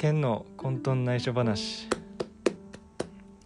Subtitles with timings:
[0.00, 1.86] ケンの混沌内緒話、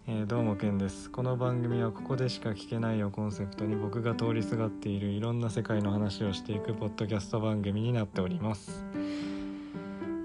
[0.07, 1.11] えー、どうもケンです。
[1.11, 8.85] この番組はここでしか聞けないをコンセプトに僕が通りすがっているいろんな世界の話をしていくポッドキャスト番組になっております。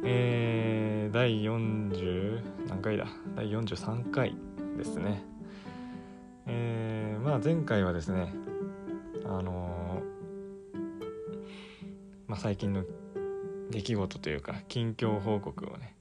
[0.04, 3.08] えー、第40何回だ？
[3.34, 4.36] 第43回
[4.76, 5.24] ですね。
[6.46, 8.32] えー、まあ前回はですね
[9.24, 10.00] あの
[12.28, 12.84] まあ、最近の
[13.72, 15.96] 出来事というか近況報告をね、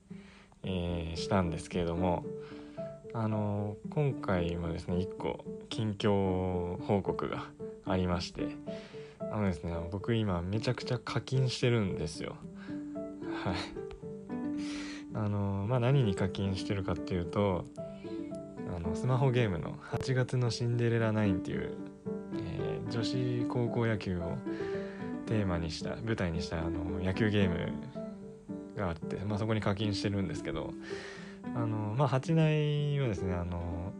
[0.64, 2.26] えー、したんですけれども
[3.14, 7.46] あの今回もですね1個近況報告が
[7.86, 8.48] ありまして
[9.20, 12.36] あのですね僕今めちゃくちゃ課金してるんですよ。
[13.44, 13.56] はい。
[15.14, 17.66] あのまあ何に課金してるかっていうと
[18.76, 21.74] あのスマホゲームの「8月のシンデレラ9」っていう、
[22.38, 24.38] えー、女子高校野球を
[25.26, 27.72] テーマにした舞台にしたあの野球ゲーム
[28.80, 30.74] があって、まあ、そこに課金してるんですけど
[31.56, 33.94] あのまあ八内はですねあの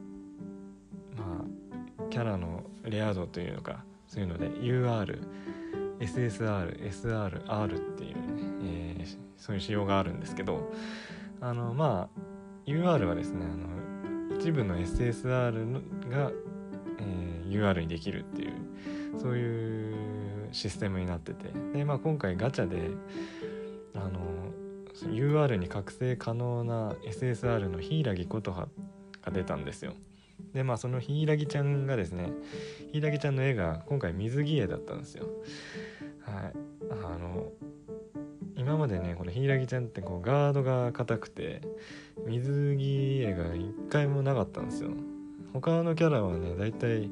[1.18, 5.22] まあキャラのレア度というのかそういうので UR
[6.00, 8.24] SSR SRR っていうね、
[8.64, 10.72] えー、そういう仕様があるんですけど
[11.42, 12.20] あのまあ
[12.66, 16.32] UR はですねあの一部の SSR が、
[17.00, 18.54] えー、UR にできるっていう
[19.20, 22.92] そういうシステムになっててで、まあ、今回ガチャで
[23.96, 24.20] あの
[25.08, 28.68] UR に覚醒可能な SSR の柊琴葉
[29.22, 29.94] が出たんですよ。
[30.54, 32.32] でまあその柊ちゃんがですね
[32.94, 35.28] 柊ちゃんの絵が今回水着絵だったんですよ。
[36.22, 36.54] はい。
[36.92, 37.52] あの
[38.56, 41.62] 今までねこの柊ちゃんってこうガードが硬くて
[42.26, 44.92] 水着絵が一回もなかったんですよ。
[45.54, 47.10] 他のキャラはね大体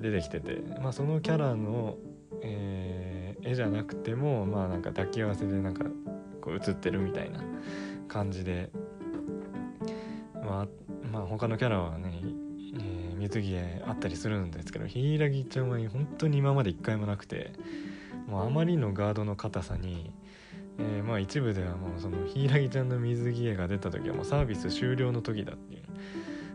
[0.00, 1.96] 出てきててまあそのキャラの
[2.42, 5.84] えー、絵じゃなくてもまあなんか抱き合わせでなんか
[6.40, 7.40] こう写ってるみたいな
[8.08, 8.70] 感じで、
[10.34, 10.66] まあ、
[11.12, 12.20] まあ他のキャラはね、
[12.74, 17.52] えー、水着絵あったりするんですけど柊ちゃんは本当に今まで一回もなくて
[18.26, 20.12] もうあまりのガードの硬さに、
[20.78, 25.82] えー、まあ一部ではもうその柊ちゃんの水着絵が出た時はもうサービス終了の時だっていう、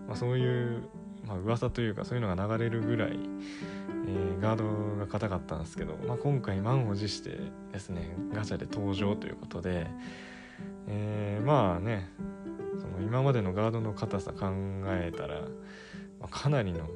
[0.07, 0.83] まあ、そういう、
[1.25, 3.19] まあ噂というかそういうのが流れるぐらい
[4.07, 7.39] えー、ガードが硬かったんですけど、まあ、今回満を持して
[7.71, 9.87] ですねガチャで登場ということで、
[10.87, 12.09] えー、まあね
[12.79, 14.47] その今までのガードの硬さ考
[14.87, 15.41] えたら、
[16.19, 16.87] まあ、かなりの、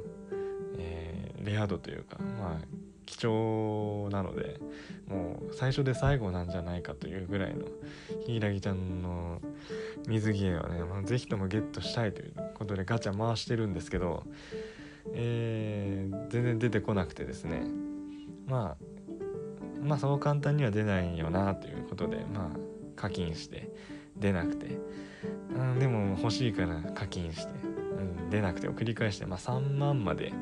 [0.78, 2.66] えー、レア度というかまあ
[3.10, 4.60] 貴重なので
[5.08, 7.66] もう最初で最後なんじゃないかというぐらいの
[8.28, 9.42] 柊ちゃんの
[10.08, 14.24] 水着絵はね、まあ、ぜひともゲットしたいということでガチャ回してるんですけど
[15.14, 17.64] えー、全然出てこなくてですね。
[18.48, 18.90] まあ
[19.82, 22.60] まあそう簡単には出ないよなということでまあ
[22.96, 23.72] 課金して
[24.18, 24.78] 出なくて、
[25.56, 30.34] うん、でも欲しいから課金して、うん、出なくてを繰り返して、まあ、3万まで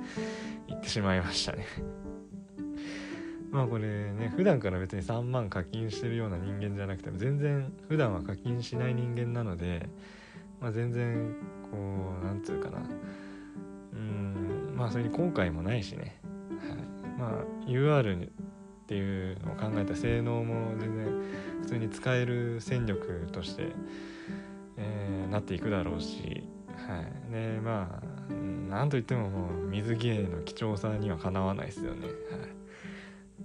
[0.68, 1.66] いってしまいましたね。
[3.52, 9.88] まあこれね普段から別に3万課金してるような人間じゃなくても全然普段は課金しない人間なので、
[10.60, 11.36] まあ、全然
[11.72, 11.78] こ
[12.22, 12.80] うなんつうかな。
[13.94, 14.47] うん
[14.78, 18.30] まあそれに後悔もないしね、はい、まあ UR っ
[18.86, 21.06] ていうのを考えた性能も全然
[21.62, 23.70] 普通に使える戦力として、
[24.78, 28.34] えー、なっていくだろうし、はい、でまあ
[28.70, 32.14] なんといってももう水着の貴重さにはかなわないですよね、はい、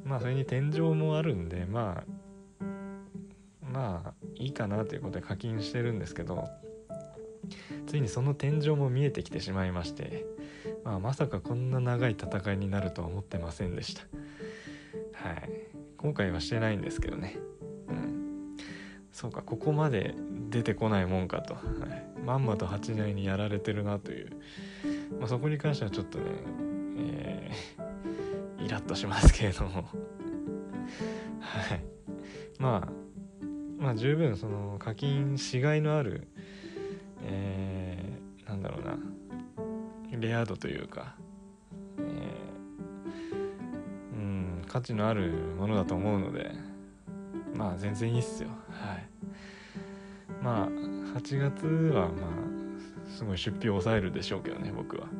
[0.04, 2.04] まあそれに天井もあるんでま
[2.60, 2.64] あ
[3.72, 6.46] まあいいかなということで課金してるんですけど
[7.86, 10.24] ついにその天井も見えてきてしまいまして
[10.84, 14.02] まあ、まさかこんな長い戦いになるとは思ってませんでした。
[15.12, 15.50] はい。
[15.96, 17.36] 今回はしてないんですけどね。
[17.88, 18.56] うん。
[19.12, 20.14] そうかここまで
[20.50, 24.30] 出てこないもんかと、はい、まんまと8台にやられてるなという、
[25.18, 26.24] まあ、そこに関してはちょっとね、
[26.96, 29.88] えー、イラッとしますけれども。
[31.40, 31.84] はい。
[32.58, 32.92] まあ
[33.78, 36.28] まあ十分その課金しがいのある
[37.24, 38.98] えー、なんだろうな。
[40.18, 41.14] レア度というか、
[41.98, 46.72] えー、うん価値のあるものだと思うので。
[47.54, 48.48] まあ全然いいっすよ。
[48.70, 49.06] はい。
[50.42, 50.68] まあ
[51.18, 52.30] 8月はまあ
[53.08, 55.06] すごい出費を抑えるでしょうけどね僕は。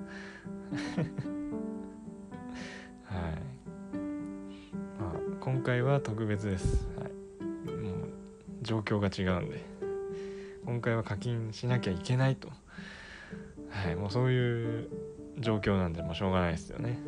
[3.04, 3.38] はい。
[4.98, 7.08] まあ今回は特別です、はい、
[7.70, 8.08] もう
[8.62, 9.71] 状況が違うんで。
[10.64, 12.48] 今回は課金しなきゃいけないと。
[13.68, 14.90] はいもうそういう
[15.38, 16.98] 状況なんでもうしょうがないですよね。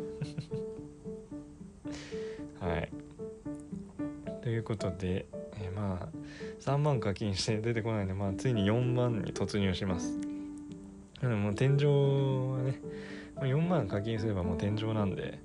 [2.61, 2.91] はい。
[4.43, 5.27] ということで
[5.61, 6.09] え、まあ
[6.61, 10.19] 3万課金して出てこないんで、まあ、ついに4万に突入します。
[11.21, 12.81] でもう天井はね
[13.37, 15.39] 4万課金すればもう天井なんで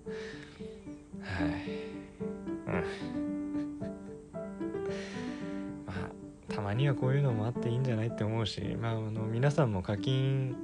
[6.79, 10.55] にはこういうのもあっていいんじゃないって思うしまああの皆さんも課金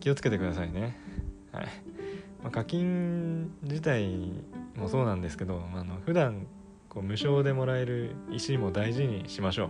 [0.00, 0.98] 気をつけてくださいね。
[1.52, 1.66] はい、
[2.42, 4.32] まあ、課金自体
[4.76, 6.46] もそうなんですけど、まあ、の普段
[6.90, 9.68] こう無償でもらえる石も大事にしましょう。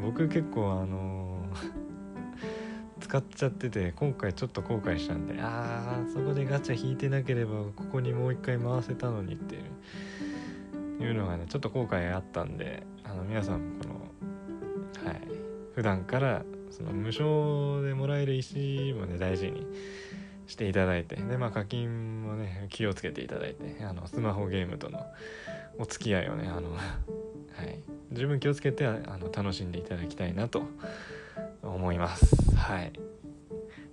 [0.00, 1.44] 僕結構あの
[3.00, 9.58] 使っちゃってて今回ちょっと後悔したんであーそこでガチャ引いてなければここにもう一回回せたのにってい
[11.00, 14.01] ういうのがねちょっと後悔あったんであの皆さんこの
[15.04, 15.20] はい。
[15.74, 19.66] 普段からその無償でもらえる石もね大事に
[20.46, 25.06] していただいてでまあ課金もね気をつけていただいてあのスマホゲームとの
[25.78, 26.78] お付き合いをねあの は
[27.64, 27.78] い。
[28.12, 30.64] 十分気をつけてあの楽しんでいただきたいなと
[31.62, 32.54] 思います。
[32.54, 32.92] はい。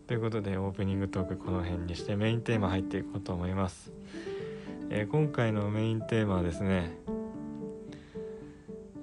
[0.10, 3.92] ということでオープニングトークこの辺にしてメインテーマ入っていこうと思います、
[4.90, 6.98] えー、今回のメインテーマはですね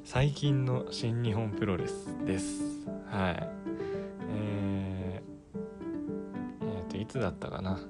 [0.08, 2.62] 最近の新日本プロレスです。
[3.10, 3.50] はい。
[4.30, 5.58] えー、
[6.62, 7.80] えー、といつだったかな？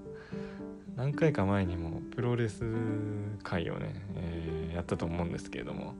[0.96, 2.64] 何回か前にもプロレス
[3.42, 5.94] 会をね、えー、やったと思うんですけれども、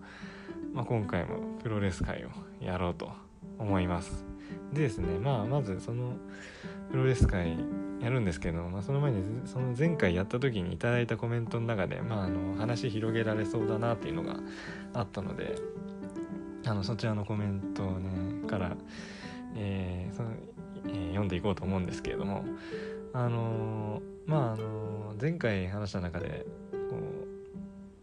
[0.73, 2.29] まあ、今回もプロレス会を
[2.65, 3.11] やろうと
[3.59, 4.25] 思います。
[4.73, 6.15] でですねまあまずその
[6.91, 7.59] プロレス会
[8.01, 14.41] やるんですけど、まあ、その前にその前回やった時に頂いたコメントの中で、まあ、あの話広げられそうだなっていうのが
[14.95, 15.57] あったので
[16.67, 18.77] あのそちらのコメントをねから、
[19.55, 20.31] えーその
[20.89, 22.45] えー、読んでいこうと思うんですけれども
[23.13, 26.47] あのー、まああの前回話した中で
[26.91, 26.97] こ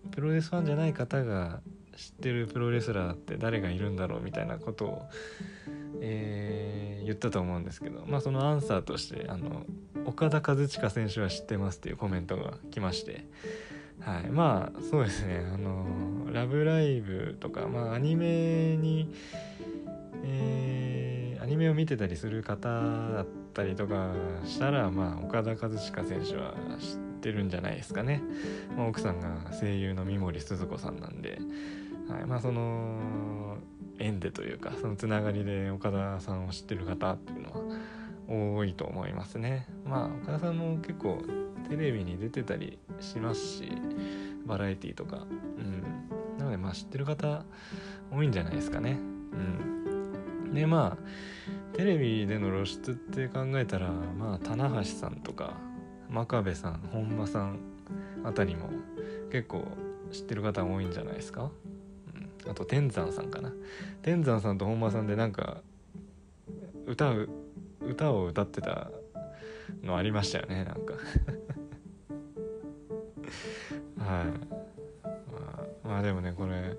[0.06, 1.62] うプロレスファンじゃない方が
[1.96, 5.02] 知ってるプロレスラーって誰がいるんだろうみたいなことを、
[6.02, 9.66] えー、言ったと思うんですけどまあそのアンサーとしてあの
[10.06, 13.26] 岡田和親選手は知ってますっていうコメントが来まして
[14.06, 14.30] はい。
[14.30, 15.46] まあそうですね。
[15.54, 15.86] あの
[16.32, 19.14] 「ラブライブ!」とかまあアニメに
[20.26, 24.14] えー、アニメを見てたりする方だったりとか
[24.46, 28.22] したらまあ岡田和親選手は知ってるんじゃないですかね、
[28.78, 31.40] まあ、奥さんが声優の三森すず子さんなんで。
[32.10, 32.26] はい。
[32.26, 33.58] まあ、その
[34.00, 37.78] 縁でというかそのつながりで岡田さんを知ってる方っていうのは
[38.28, 39.68] 多いと思いますね。
[39.86, 41.22] まあ岡田さんも結構
[41.70, 43.72] テレビに出てたりしますし
[44.46, 45.26] バラエティーとか、
[45.58, 47.44] うん、なのでまあ知ってる方
[48.12, 48.98] 多いんじゃないですかね。
[50.46, 55.54] うん、でまあテレビでの露出って考えたらまあ棚橋さんとか
[56.10, 57.60] 真壁さん本間さん
[58.24, 58.70] あたりも
[59.32, 59.66] 結構
[60.12, 61.50] 知ってる方多いんじゃないですか。
[62.48, 63.52] あと天山さんかな。
[64.02, 65.62] 天山さんと本間さんでなんか
[66.86, 67.30] 歌う
[67.88, 68.92] 歌を歌ってた
[69.84, 70.94] のありましたよねなんか。
[73.98, 74.28] はい、
[75.32, 76.78] まあ、まあでもねこれ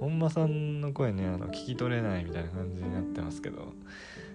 [0.00, 3.74] 本間さんの声ねあの聞き取れないみたいな感じになってますけど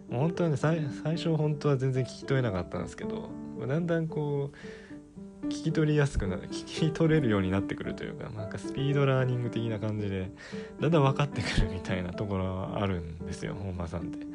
[0.09, 0.79] もう本当はね最
[1.15, 3.29] 初本当は全然聞き取れなかったんですけど
[3.67, 10.31] だんだんこう聞き取りやすくなる聞き取れるようになってくるというかなんかスピードラーニング的な感じで
[10.79, 14.25] だんだん分かってくるみたいなところはあるんですよ本間さんって。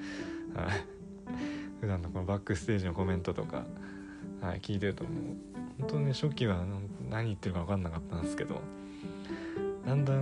[0.55, 0.85] はい、
[1.83, 3.65] 普段のこのバックステージのコメントとか、
[4.41, 5.13] はい、聞いてるともう
[5.81, 6.65] 本当ね初期は
[7.11, 8.61] 何言ってるか分かんなかったんですけど
[9.85, 10.17] だんだん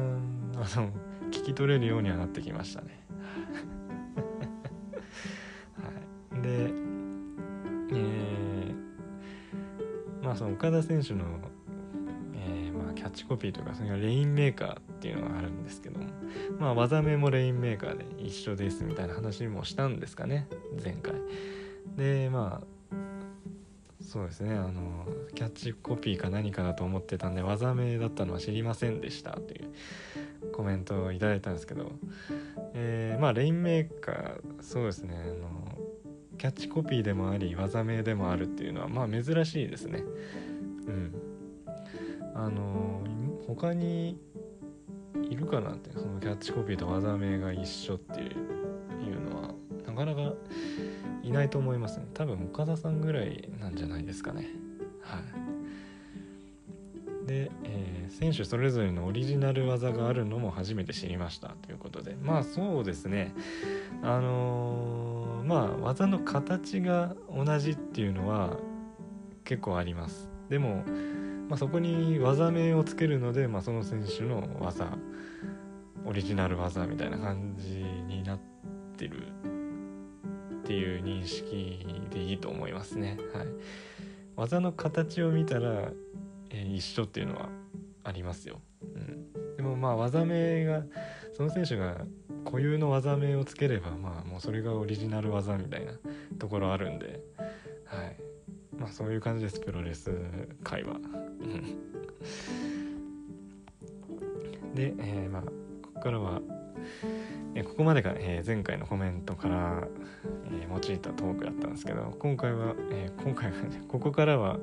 [0.54, 0.90] あの
[1.30, 2.98] 聞き取れるようにはなってきましたね。
[6.32, 6.48] はい、で、
[7.92, 8.50] えー
[10.22, 11.24] まあその岡田選手の、
[12.34, 16.06] えー、まあキャッチコピーとかそれがレインメーカーっていうのがあるんですけども。
[16.58, 20.46] まあ技名もレインメーカーで一緒ですみたいな話もしたんですかね。
[20.84, 21.14] 前回。
[21.96, 22.96] でまあ
[24.02, 24.54] そうですね。
[24.54, 31.92] あのキャッチコピーか何かだと思ってたんで技名だったのは知りませんでしたというコメントをいただいたんですけど、
[32.74, 35.16] えー、まあレインメーカーそうですね。
[35.16, 35.78] あの
[36.36, 40.02] キャッチコピーでもあり技名でもあるっていうのはまあ珍しいですね。
[40.86, 41.14] うん。
[42.34, 43.02] あの
[43.46, 44.18] 他に
[45.30, 48.32] いるかなってそのキャッチコピーと技名が一緒ってい
[49.12, 49.54] うのは
[49.86, 50.34] なかなか
[51.22, 52.06] いないと思いますね。
[52.14, 54.48] 多分岡田さんぐらいなんじゃないですかね。
[55.02, 55.18] は
[57.24, 57.26] い。
[57.26, 62.16] で、えー、選手それぞれのオリジナル技があるのも初めて知りましたということで。
[62.22, 63.34] まあそうですね。
[64.02, 68.56] あのーまあ技の形が同じっていうのは
[69.42, 70.28] 結構あります。
[70.48, 70.84] でも、
[71.50, 74.96] まあ、そこに技名をつけるので、まあ、その選手の技
[76.06, 78.40] オリジナル技みたいな感じになっ
[78.96, 79.26] てる
[80.62, 83.18] っていう認識でいいと思いますね。
[83.34, 83.46] はい、
[84.36, 85.90] 技の形を見たら、
[86.50, 87.48] えー、一緒っていうのは
[88.04, 88.60] ありますよ。
[88.82, 90.84] うん、でもまあ技名が
[91.36, 92.06] その選手が
[92.44, 95.94] 固有の技名をつければまあもうそれがオリジナル技みたいな
[96.38, 97.20] ところあるんで、
[97.86, 98.16] はい、
[98.78, 100.12] まあそういう感じですプロレス
[100.62, 100.94] 界は。
[104.74, 105.48] で、えー、まあこ
[105.94, 106.40] こからは、
[107.54, 109.88] えー、ここまでが、えー、前回のコメントから、
[110.52, 114.58] え、用いたトークだったんですけど今回は、え、今回は、ね、ここからは、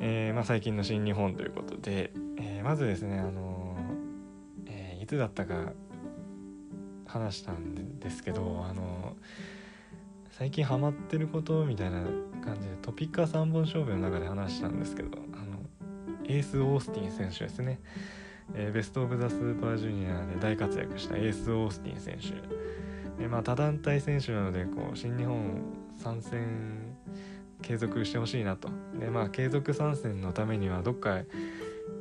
[0.00, 3.76] えまあ、最近の新日本ということで、え、まずですねあの、
[4.66, 5.72] え、いつだったか
[7.06, 9.16] 話したんですけどあの
[10.36, 12.02] 最近ハマってることみたいな
[12.44, 15.60] 感じでトピッカー3本勝負の中で話したんですけどあの
[16.24, 17.78] エース・オースティン選手ですね、
[18.52, 22.30] えー、ベスト・オブ・ザ・スーパージュニアで大活躍したエース・オースティン選手、
[23.22, 25.62] えー、まあ、他団体選手なのでこう新日本
[26.02, 26.96] 参戦
[27.62, 28.68] 継続してほしいなと。
[28.98, 31.22] でまあ継続参戦のためにはどっか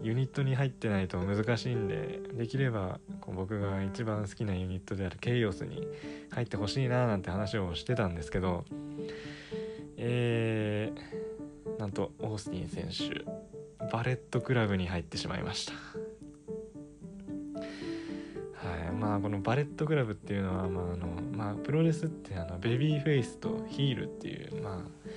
[0.02, 5.88] ユニットに入ってないと難しいんでできればこう僕が一番好きなユニットであるケイオスに
[6.32, 8.66] 入ってほしいななんて話をしてたんですけど
[9.96, 13.24] えー、なんとオースティン選手
[13.94, 15.74] バレットクラブに入ってしまいました。
[15.74, 15.80] は
[18.90, 25.10] いまあこのバレットクラブっていうのはまああのまあプロレスってあのベビーフェイスとヒールっていうまあ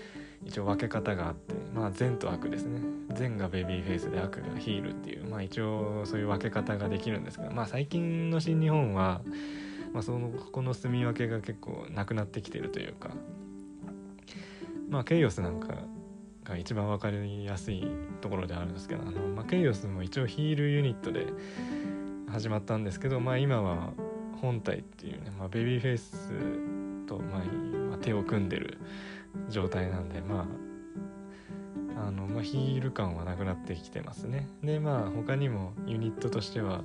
[0.44, 3.05] 一応分け方があってまあ善と悪ですね。
[3.16, 9.22] 善がベビーフェイスで悪がヒールっていうまあ一応そういう分け方ができるんですけどまあ最近の新日本は、
[9.92, 13.10] まあ、そのここの住み分けが結構なくなってきてるというか
[14.88, 15.74] まあケイオスなんか
[16.44, 17.88] が一番分かりやすい
[18.20, 21.26] ところであるんですけどあの、まあ、ケイオスも一応ヒールユニットで
[22.28, 23.92] 始まったんですけどまあ今は
[24.40, 26.30] 本体っていうね、まあ、ベビーフェイス
[27.06, 27.42] と、ま
[27.94, 28.78] あ、手を組んでる
[29.48, 30.65] 状態なんでまあ
[31.96, 34.48] あの、まあ、ヒール感はなくなってきてますね。
[34.62, 36.82] でまあ他にもユニットとしては、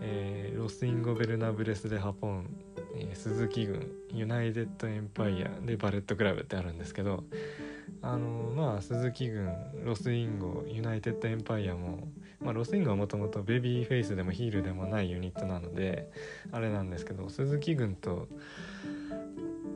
[0.00, 2.50] えー、ロス・インゴベルナブレス・デ・ハポン、
[2.96, 7.24] えー、鈴木軍ユナイテッド・エンパイアでバレットクラブってあるんですけど
[8.02, 9.52] あのまあ鈴木軍
[9.84, 12.08] ロスインゴユナイテッドエンパイアも、
[12.40, 16.10] まあ、ロスインゴはもともとベビーフェイスでもヒールでもないユニットなので
[16.50, 18.28] あれなんですけど鈴木軍と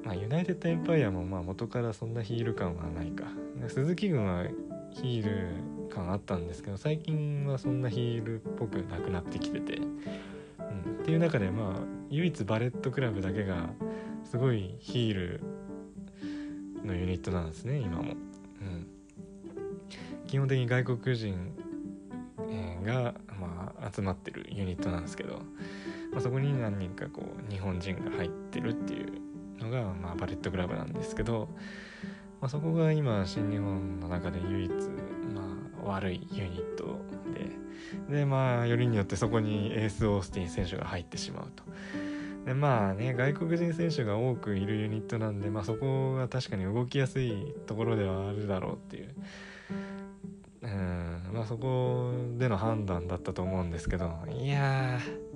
[0.04, 3.24] まあ、ユナイテッドエンパイアもまあ元からそんなヒール感はないか。
[3.68, 4.46] 鈴木軍は
[4.92, 11.74] ヒール感あったんですけど最近はそんなヒールっぽくなくなってきてて、うん、っていう中でまあ
[12.10, 13.70] 唯一バレットクラブだけが
[14.24, 15.40] すごいヒール
[16.84, 18.86] のユニットなんですね今も、うん、
[20.26, 21.52] 基本的に外国人
[22.84, 25.40] が、まあ、集まってるユニットなんですけど、
[26.12, 29.23] まあ、そこに何人かこう日本人が入ってるっていう
[29.58, 31.48] のが、まあ、バレットクラブなんですけど、
[32.40, 34.76] まあ、そこが今新日本の中で唯一、ま
[35.84, 37.00] あ、悪いユニット
[37.32, 41.64] ででまあよりによってそこにエース・オースティン選手が入ってしまうと。
[42.44, 49.14] でまあね外国人選手が多くいるユニットなんで、まあ、そこが確かに動きやすいところではあるだろうっていう
[50.62, 55.34] うんまあそこでの判断だったと思うんですけどいやー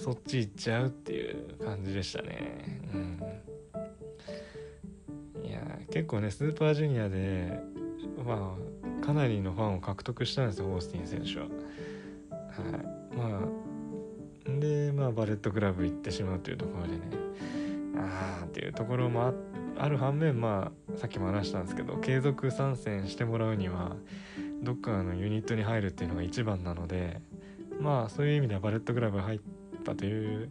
[0.00, 2.80] そっち行っちゃうっていう感じでしたね。
[2.94, 3.20] うん。
[5.44, 7.60] いや結構ねスーパージュニアで
[8.24, 8.56] ま
[9.02, 11.44] あかなりのファンを獲得したんですよオースティン選手は。
[11.44, 13.14] はい。
[13.14, 13.46] ま
[14.46, 17.00] あでまあバレットクラブ行ってしまうというところでね
[17.96, 19.34] ああっていうところもあ
[19.76, 23.96] ある反面まあさっきも話したんですけど継続参戦してもらうには
[24.62, 27.20] どっかのユニットに入るっていうのが一番なので
[27.80, 30.48] まあそういう意味ではバレットクラブ入ってったという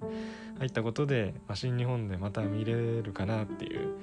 [0.58, 3.96] 入ったことで、まあ、新日本でまた見れるかなっていう、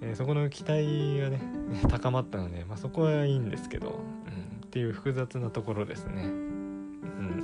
[0.00, 1.40] えー、そこの期待がね
[1.88, 6.22] 高まったので、まあ、そこはいいんですけど、うん、っていう複雑なところですね。
[6.22, 7.42] うん、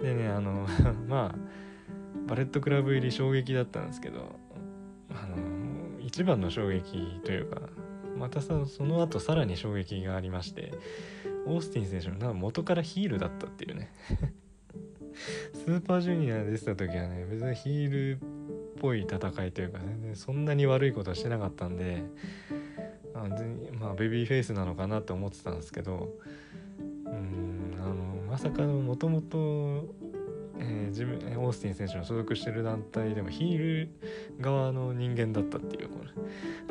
[0.00, 0.66] でねあの
[1.08, 1.38] まあ
[2.26, 4.38] バレットクラブ入り衝撃だったんですけど
[5.10, 5.36] あの
[6.00, 7.62] 一番の衝撃というか
[8.18, 10.72] またさその後さらに衝撃がありまして
[11.46, 13.90] オースティン選手の元からヒールだったっていうね
[15.52, 18.18] スーパージュニア出てた時はね別にヒールっ
[18.80, 22.02] ぽい戦いというか全然そんなに悪いことはしてなかったんで
[23.14, 23.26] あ
[23.78, 26.14] まあベビーフェイスなのかなって思ってたんですけど
[27.06, 27.94] うんあの
[28.28, 29.94] まさかのもともと
[30.88, 33.88] 自分オースティン選手の所属してる団体でもヒール
[34.40, 36.10] 側の人間だったっていうこれ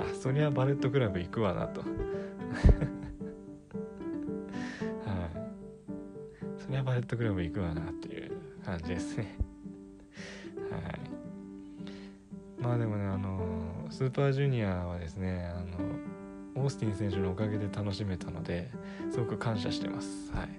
[0.04, 1.82] あそりゃバレットクラブ行くわなと。
[1.82, 1.92] はい、
[6.62, 8.27] そりゃバレットクラブ行くわなっていう。
[8.68, 9.38] 感じですね。
[10.70, 11.00] はい。
[12.62, 15.60] まあでもねあのスーパージュニアはですねあ
[16.60, 18.70] のオースティン選手のおかげで楽しめたので
[19.10, 20.34] すごく感謝してます。
[20.34, 20.50] はい、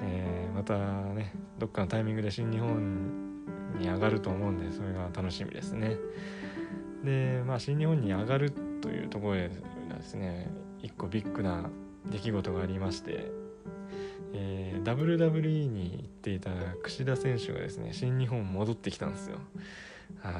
[0.00, 0.76] えー、また
[1.14, 3.44] ねどっかのタイミングで新日本
[3.78, 5.98] に上がると思うんでそれが楽しみですね。
[7.04, 8.50] でまあ新日本に上がる
[8.80, 10.50] というところでですね
[10.82, 11.70] 一個ビッグな
[12.10, 13.30] 出来事がありまして、
[14.32, 16.50] えー、WWE に行っていた
[16.82, 19.38] 櫛田選手がですね新日本戻ってきたんですよ。
[20.20, 20.34] はい。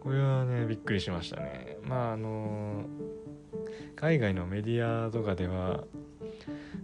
[0.00, 1.78] これはねびっくりしましたね。
[1.82, 2.84] まああの
[3.96, 5.84] 海外のメディアとかでは、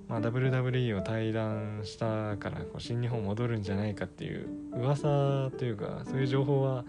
[0.09, 6.85] まあ、WWE を退団したからこう新日本戻るんじゃないかっていう噂というかそういう情報は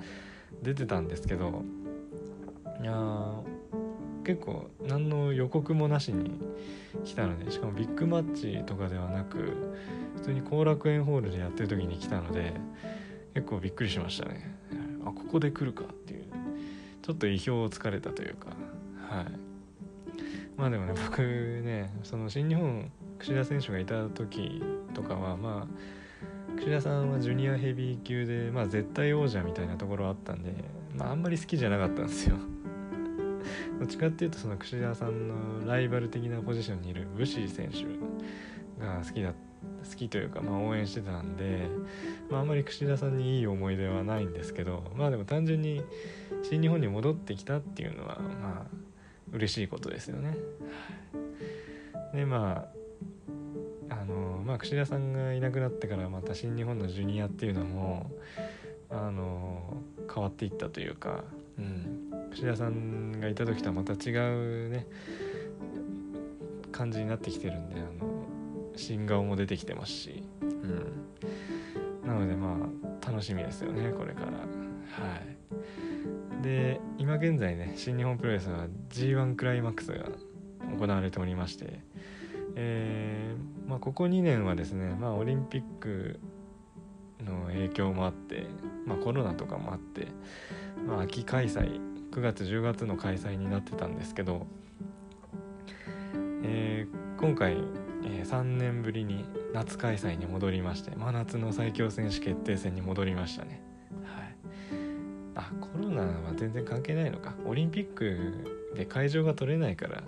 [0.62, 1.64] 出てたんですけど
[2.82, 2.94] いや
[4.28, 6.38] 結構何の予告もなしに
[7.06, 9.38] 来たのでしかもビッグマッチとかではなく
[10.18, 12.54] 普通に後楽園ホールでやってる時に来たので
[13.34, 14.54] 結構びっくりしましたね。
[15.06, 16.26] あここで来るかっていう。
[17.04, 18.48] ちょっと意表をつかれたというか。
[19.08, 19.26] はい。
[20.58, 24.62] まあでもね僕ねその新日本櫛田選手がいた時
[24.94, 30.52] とかはまあ櫛田さんはジュニアヘビー級でまあ絶対王者みたいなところあったんで
[30.98, 32.36] まああんまり好きじゃなかったんですよ。
[33.80, 37.84] どっちかっていうとその櫛田さんのライバル的なポジションにいるブシー選手
[38.84, 39.34] が好きだ
[39.90, 41.68] 好きというか、まあ、応援してたんで、
[42.30, 45.84] まあ、あんまり櫛田さんにいい思い出はないんですけどまあでも単純に
[46.44, 48.78] 新日本に戻ってきたっていうのはまあ
[49.32, 50.38] 嬉しいことですよね。
[52.14, 52.66] でま
[53.90, 58.10] ああのまあ櫛田さんがいなくなってからまた新日本のジュニアっていうのも
[58.90, 59.78] あの
[60.14, 61.24] 変わっていったというか、
[61.58, 64.88] うん、櫛田さんがいた時とはまた違うね
[66.72, 68.24] 感じになってきてるんであの
[68.76, 72.58] 新顔も出てきてますし、うん、なのでま
[73.04, 74.28] あ楽しみですよねこれから。
[74.28, 76.44] はい。
[76.44, 80.06] で今現在ね新日本プロレスは G1 クライマックスが
[80.78, 81.80] 行われておりまして
[82.60, 86.20] えー、まあ、ここ2年はですね、まあ、オリンピック
[87.24, 88.48] の影響もあって、
[88.84, 90.08] まあ、コロナとかもあって、
[90.88, 91.80] まあ、秋開催
[92.18, 94.48] 9月10月の開催になってたんですけど、
[96.42, 97.58] えー、今回、
[98.06, 103.62] えー、3年ぶりに夏開催に戻りまして真夏の最強選手決定戦に戻りましたね。
[104.04, 104.36] はい。
[105.36, 107.36] あコロナは全然関係ないのか。
[107.46, 110.02] オリンピックで会場が取れないから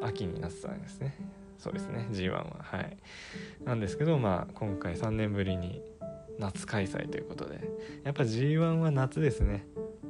[0.00, 1.16] 秋になってたんですね。
[1.58, 2.56] そうですね G1 は。
[2.60, 2.96] はい。
[3.64, 5.82] なんですけどまあ今回3年ぶりに
[6.38, 7.68] 夏開催ということで
[8.04, 9.66] やっぱ G1 は夏ですね。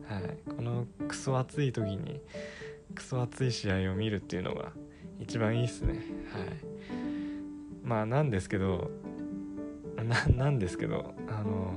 [0.08, 2.20] はい、このクソ暑い時に
[2.94, 4.72] クソ暑い試合を見るっていうのが
[5.20, 5.94] 一番いいっすね。
[5.94, 6.02] はい。
[7.82, 8.90] まあなんですけど
[10.36, 11.72] なんですけどあの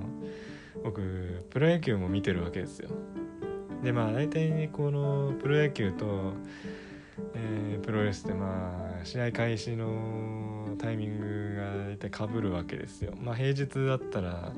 [0.84, 2.90] 僕プロ野球も見てるわけですよ。
[3.84, 6.34] でまあ大体ねこのプロ野球と、
[7.36, 11.26] えー、プロレスってまあ試合開始のタイミング
[11.96, 13.14] 大体かぶるわけですよ。
[13.22, 14.52] まあ平日だったら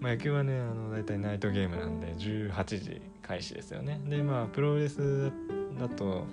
[0.00, 4.00] まあ、野球はねあの大体ナイトゲームなんで18時開始ですよね。
[4.06, 5.32] でまあプロレス
[5.78, 6.24] だと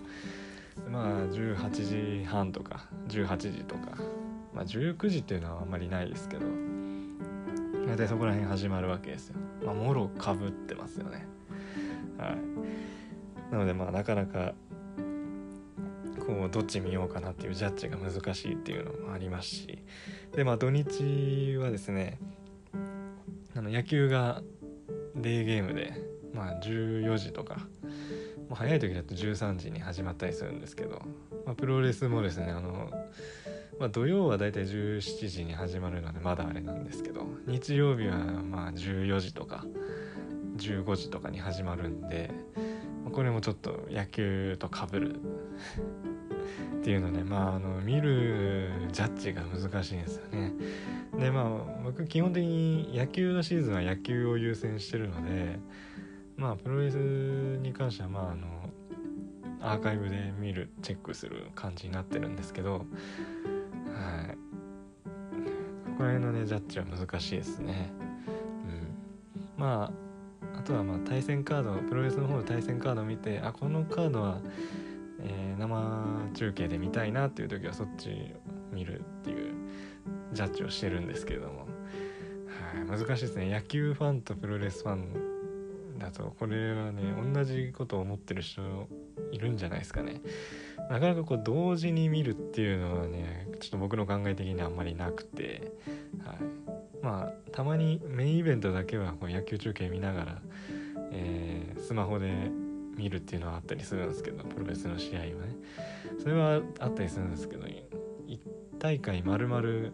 [0.89, 3.97] まあ18時半とか18時とか。
[4.53, 6.45] まあ19時っていうのはあんまりないですけど。
[7.87, 9.35] 大体そこら辺始まるわけですよ。
[9.65, 11.27] まあもろかぶってますよね。
[12.17, 12.37] はい。
[13.51, 14.53] なのでまあなかなか
[16.25, 19.79] こうどっち見ようかなっていうジャッジが難しいっていうのもありますし。
[20.35, 22.19] でまあ土日はですね
[23.55, 24.41] あの野球が
[25.15, 25.93] デーゲームで、
[26.33, 31.01] まあ、14時とか、もう早い時だと13時に始まったりするんですけど、
[31.45, 32.91] まあ、プロレスもですねあの、
[33.79, 39.65] まあ、土曜はだいたい17時に始まるのでまだあれなんですけど日曜日はまあ14時とか
[40.57, 42.31] 15時とかに始まるんで
[43.11, 45.19] これもちょっと野球とかぶる
[46.85, 50.53] っていうのでまああの見るジャッジが難しいんですよね。
[51.17, 51.45] でまあ
[51.83, 55.57] 僕基本的に野球のシーズンは野球を優先してるので
[56.37, 58.69] まあプロレスに関してはまああの
[59.61, 62.81] アーカイブで見るチェックする感じになってるんですけどはい。
[62.83, 62.87] こ
[65.97, 67.91] こら辺のねジャッジは難しいですね。
[69.57, 69.59] うん。
[69.59, 69.91] ま
[70.53, 74.39] ああとはまあ対戦カードプロレスの方の対戦カードを見てあこのカードは
[75.27, 78.33] えー、生中継で見たいなっていう時はそっち
[78.71, 79.53] 見るっていう
[80.33, 81.67] ジャッジをしてるんですけれども、
[82.88, 83.49] はい、難しいですね。
[83.49, 88.61] 野球ファンとプロレスファンだとこれはね同じことを思ってる人
[89.31, 90.21] いるんじゃないですかね。
[90.89, 95.71] なかなかこう同時に見るっていうのはねちょっと僕の考え的にはあんまりなくて、
[96.23, 96.38] はい、
[97.01, 100.41] まあたまにメインイベントだけはこう野球中継見ながら、
[101.11, 102.51] えー、スマホで
[102.95, 105.34] 見るっていうのはあったりするんですけどプロレスの試合はね。
[106.19, 107.86] それはあったりするんですけど1
[108.79, 109.93] 大会まるまる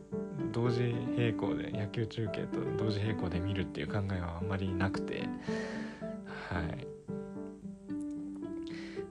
[0.52, 5.28] 同時並行で野球中継と同時並行で見るっていう考えはあんまりなくて。
[6.50, 6.88] はい。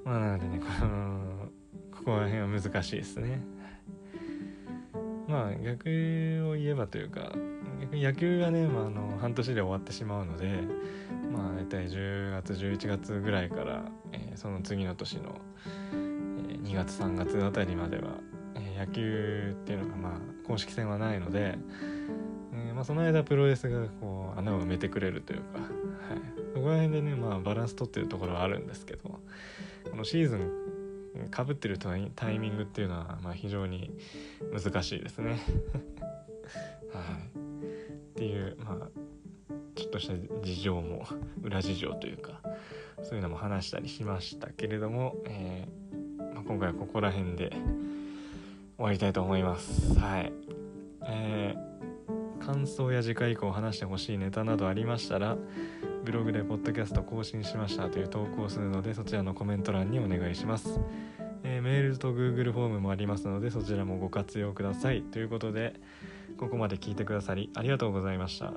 [0.05, 1.49] まあなのでねこの
[1.97, 3.43] ここら辺は難しいですね。
[5.29, 5.89] まあ逆
[6.51, 7.33] を言えばというか
[7.81, 10.61] 逆に野球がね、まあ、あの半年で終わってしまうので
[11.31, 15.37] まあ大体10月11月ぐらいから、えー、その次の年の、
[15.93, 18.19] えー、2月3月あたりまでは、
[18.55, 20.13] え、野球っていうのがまあ
[20.47, 21.59] 公式戦はないので、
[22.53, 25.71] えまあ、その間プロレスがこう穴を埋めてくれるというか、はい、
[26.55, 29.21] そこら辺でね、まあ、バランス取ってるところはあるんですけど
[29.91, 30.71] このシーズン
[31.31, 33.91] かぶってるタイミングっていうのは、まあ、非常に
[34.53, 35.41] 難しいですね。
[36.93, 38.89] はい、っていう、まあ、
[39.91, 41.05] っとした事情も
[41.43, 42.41] 裏事情というか
[43.03, 47.51] そういうのも話したりしましたけれども、えーまあ、今回はここら辺で
[48.77, 49.99] 終わりたいと思います。
[49.99, 50.33] はい、
[51.07, 55.37] えー、感想や次回以降話してほしいネタなどありましたら
[56.05, 60.81] ブログでポッドキャスト更新しましたという投稿するのでそちらのコメント欄にお願いします、
[61.43, 65.03] えー、メールと Google フォームもありますのでそちらもご活用ください。
[65.03, 65.75] ということで
[66.39, 68.55] ここまで聞いてくださりありがとうございました。